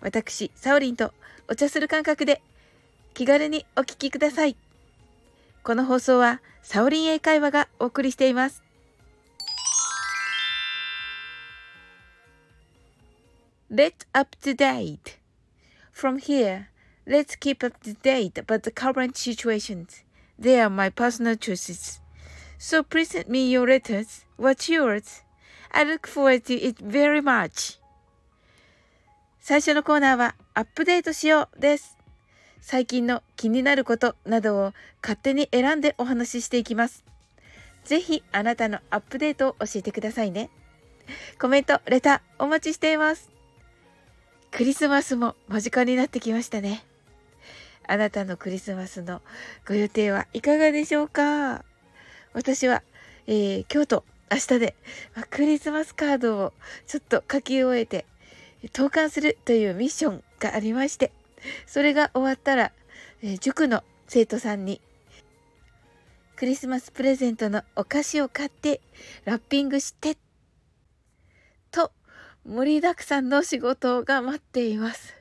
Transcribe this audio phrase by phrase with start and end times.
[0.00, 1.12] 私、サオリンと
[1.48, 2.40] お茶する感覚で
[3.14, 4.56] 気軽にお聞きください。
[5.64, 8.62] この放送はサオリン英会話がお送りしています。
[13.70, 15.18] Let's up to date.
[15.92, 16.66] From here,
[17.06, 20.04] let's keep up to date about the current situations.
[20.40, 22.00] They are my personal choices.
[22.58, 24.24] So please send me your letters.
[24.36, 25.22] What's yours?
[25.72, 27.77] I look forward to it very much.
[29.48, 31.96] 最初のコーナーはアップデートしようです。
[32.60, 37.02] 最近の気になることなどを勝手に選んでお話ししていきます。
[37.82, 40.50] ぜひあなたのアップデートを教えてくださいね。
[41.40, 43.30] コメント、レターお待ちしています。
[44.50, 46.84] クリスマスも間近になってきましたね。
[47.86, 49.22] あなたのクリスマスの
[49.66, 51.64] ご予定はいかがでしょうか？
[52.34, 52.82] 私は、
[53.26, 54.76] えー、今日と明日で、
[55.16, 56.52] まクリスマスカードを
[56.86, 58.04] ちょっと書き終えて
[58.72, 61.12] 投函するというミッションがありまして、
[61.66, 62.72] それが終わったら、
[63.22, 64.80] えー、塾の生徒さんに
[66.38, 68.80] クリスマスプレゼントのお菓子を買って
[69.24, 70.16] ラッピングして
[71.72, 71.90] と
[72.46, 75.14] 盛りだくさんの仕事が待っています。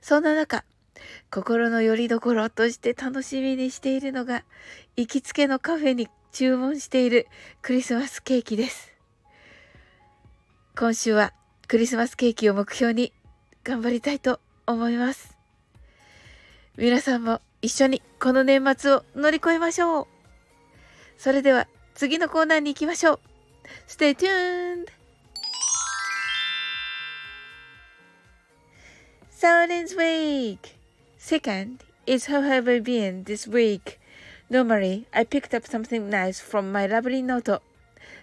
[0.00, 0.64] そんな中、
[1.30, 4.44] 心の拠り所として楽しみにしているのが
[4.96, 7.26] 行きつけのカフェに注文している
[7.60, 8.92] クリスマスケーキです。
[10.76, 11.34] 今週は
[11.68, 13.12] クリスマスケーキを目標に
[13.62, 15.36] 頑張りたいと思います。
[16.78, 20.06] 皆さんも一緒にこの年末を乗り越えましょう。
[21.18, 23.20] それでは次のコーナーに行きましょう。
[23.86, 24.86] Stay tuned!
[29.30, 30.58] Silence Week!
[31.18, 33.98] Second is how have I been this week?
[34.50, 37.60] Normally, I picked up something nice from my lovely note.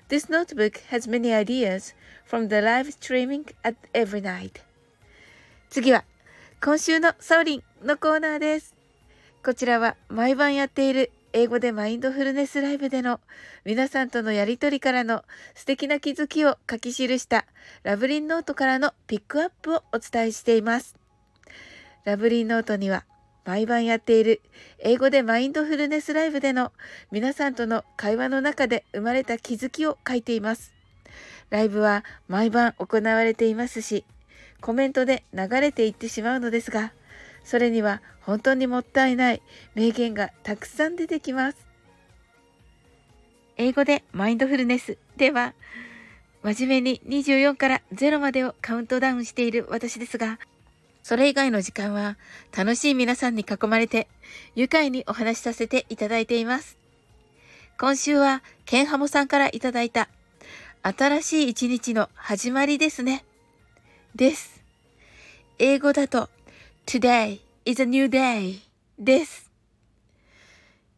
[0.08, 4.62] This notebook has many ideas from the live streaming at every night.
[5.72, 6.06] 次は、
[6.62, 8.76] 今週のサウリンのコーナーです。
[9.44, 13.20] こちらは毎晩やっている英語でマインドフルネスライブでの
[13.64, 15.24] 皆さんとのやりとりからの
[15.56, 17.46] 素敵な気づきを書き記した
[17.82, 20.96] ラブリンノートからのピックアップをお伝えしています。
[22.04, 23.06] ラブリンノートには
[23.46, 24.42] 毎晩やっている
[24.80, 26.74] 英語でマインドフルネスライブでの
[27.12, 30.74] 皆さんとの会話の中で生まれた気づきを書いています。
[31.52, 34.04] ライブは毎晩行われていますし、
[34.62, 36.92] コメントで流れていってしまうのですが、
[37.44, 39.42] それには本当にもったいない
[39.76, 41.58] 名言がたくさん出てきます。
[43.58, 45.54] 英語でマインドフルネスでは、
[46.42, 50.40] 真面目に24から0までをカウントダウンしている私ですが、
[51.06, 52.18] それ以外の時間は
[52.52, 54.08] 楽しい皆さんに囲まれて
[54.56, 56.80] 愉快にお話しさせていただいています。
[57.80, 60.10] 今週はケンハモさんからいただいた
[60.82, 63.24] 新しい一日の始まりですね。
[64.16, 64.64] です。
[65.60, 66.28] 英語だと
[66.88, 68.62] Today is a new day
[68.98, 69.52] です。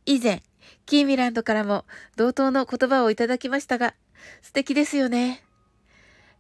[0.06, 0.42] 以前、
[0.86, 1.84] キーミランドからも
[2.16, 3.94] 同等の言葉をいただきましたが、
[4.42, 5.44] 素敵ですよね。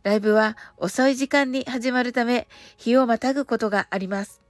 [0.07, 2.47] ライブは遅い時間に始まるため、
[2.77, 4.41] 日をまたぐことがあります。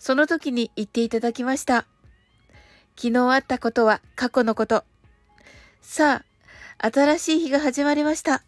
[0.00, 1.86] その時に言っていただきました。
[2.96, 4.82] 昨日あったことは過去のこと。
[5.82, 6.24] さ
[6.80, 8.42] あ、新しい日が始まりました。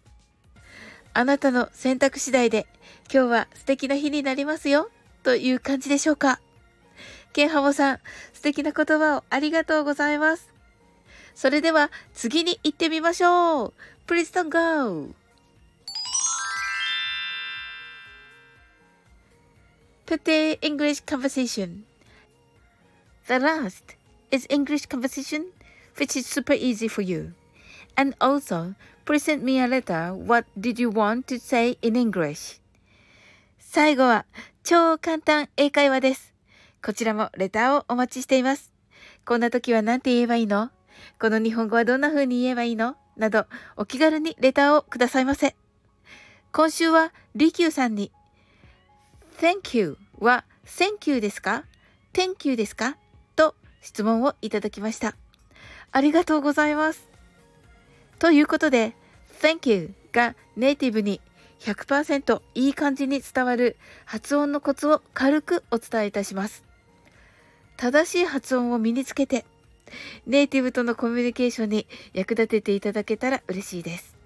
[1.12, 2.66] あなたの選択次第で
[3.12, 4.90] 今日は素敵な日になりますよ。
[5.22, 6.40] という感じでしょうか。
[7.32, 8.00] ケンハモさん、
[8.32, 10.50] 素敵な言葉をありがとうございます。
[11.36, 13.72] それでは次に行ってみましょう。
[14.08, 15.14] Please don't go!
[20.06, 21.86] Today English conversation.
[23.26, 23.96] The last
[24.30, 25.46] is English conversation,
[25.96, 27.32] which is super easy for you.
[27.96, 28.74] And also,
[29.06, 30.12] present me a letter.
[30.12, 32.60] What did you want to say in English?
[33.58, 34.26] 最後は
[34.62, 36.34] 超簡単英会話です。
[36.84, 38.74] こちらもレターをお待ちしています。
[39.24, 40.68] こんな時は何て言えばいいの
[41.18, 43.46] この日本語はどんな風に言えばいいのなど、
[43.78, 45.56] お気軽にレターをくださいませ。
[46.52, 48.12] 今週は、リキューさんに
[49.40, 51.64] Thank you は Thank you ですか
[52.12, 52.96] ?Thank you ですか？
[53.36, 55.16] と質問をいただきました。
[55.92, 57.08] ありがとうございます。
[58.18, 58.94] ということで、
[59.40, 61.20] Thank you がネイティブに
[61.60, 66.64] 100%いい感じに伝わる発音のコツを軽くお伝えいたします。
[67.76, 69.44] 正しい発音を身につけて、
[70.26, 74.16] ネイティブとのコミュニケーションに役立てていただけたら嬉しいです。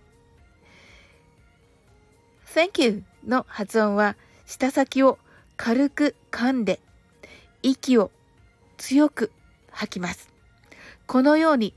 [2.54, 4.16] Thank you の発音は、
[4.48, 5.18] 舌先を
[5.58, 6.80] 軽く噛んで、
[7.62, 8.10] 息を
[8.78, 9.30] 強く
[9.70, 10.30] 吐きます。
[11.06, 11.74] このように、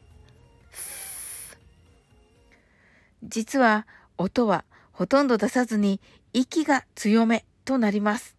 [3.23, 3.85] 実は
[4.17, 4.63] 音は
[4.93, 5.99] ほとんど出さずに
[6.31, 8.37] 息が強めとなります。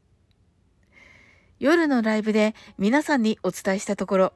[1.61, 4.32] 夜のライブで皆さんにお伝えしたところ、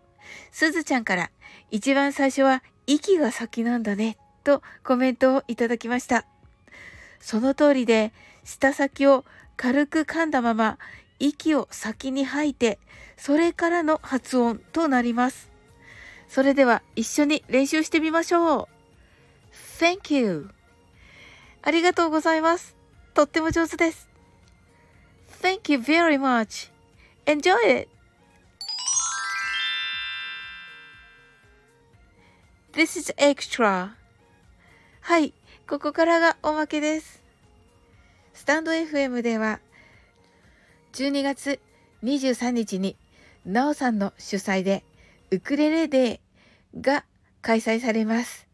[0.52, 1.30] すずちゃんから
[1.70, 6.26] 一番最初は息が先なんだねとコメントをいただきました。
[7.18, 8.12] その通りで、
[8.44, 9.24] 舌先を
[9.56, 10.78] 軽く噛んだまま
[11.18, 12.78] 息を先に吐いて、
[13.16, 15.50] それからの発音となります。
[16.28, 18.68] それでは一緒に練習してみましょう。
[19.78, 20.50] Thank you.
[21.62, 22.76] ありがとうございます。
[23.14, 24.08] とっても上手です。
[25.42, 26.70] Thank you very much.
[27.24, 27.88] Enjoy it.
[32.72, 33.90] This is extra.
[35.00, 35.32] はい、
[35.66, 37.25] ここからがおまけです。
[38.36, 39.60] スタンド FM では
[40.92, 41.58] 12月
[42.04, 42.94] 23日に
[43.46, 44.84] なおさんの主催で
[45.30, 47.06] ウクレレデーが
[47.40, 48.46] 開催されます。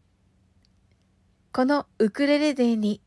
[1.51, 3.01] このウクレレデーに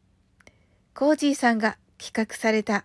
[0.95, 2.85] コージーさんが企画された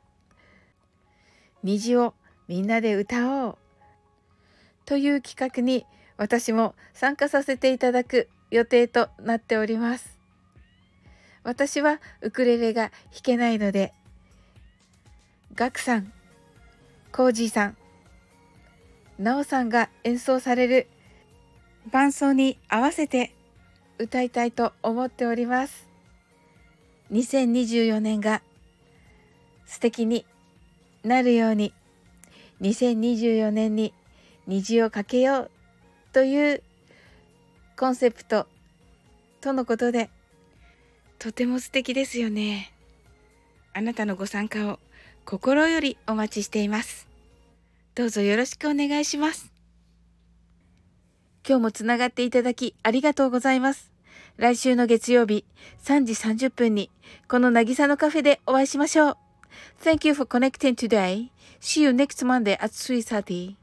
[1.62, 2.14] 虹を
[2.48, 3.58] みんなで歌おう
[4.86, 5.86] という企画に
[6.16, 10.21] 私も参加させていただく予定となっております。
[11.44, 13.94] 私はウクレレが弾けないので、
[15.56, 16.14] ガクさん、
[17.12, 17.78] コージーさん、
[19.18, 20.88] ナオさんが演奏される
[21.92, 23.34] 伴奏に合わせて
[23.98, 25.88] 歌いたいと思っております。
[27.12, 28.42] 2024年が
[29.66, 30.26] 素敵に
[31.04, 31.74] なるように
[32.62, 33.94] 2024年に
[34.48, 35.52] 虹をかけよう
[36.14, 36.64] という
[37.78, 38.48] コンセプト
[39.42, 40.10] とのことで
[41.22, 42.74] とても素敵ですよね。
[43.76, 44.80] あなたのご参加を
[45.24, 47.08] 心よりお待ちしています。
[47.94, 49.54] どうぞよろしくお願いします。
[51.48, 53.92] 今日もつながっていただきありがとうございます。
[54.38, 55.46] 来週の月曜日
[55.84, 56.90] 3時30分に
[57.28, 59.18] この渚のカフェでお会いしましょう。
[59.80, 61.30] Thank you for connecting today.
[61.60, 63.58] See you next Monday at 3.30.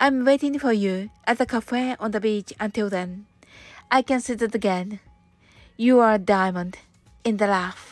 [0.00, 3.26] I'm waiting for you at the cafe on the beach until then.
[3.88, 4.98] I can say it again.
[5.78, 6.76] You are a diamond
[7.24, 7.83] in the rough.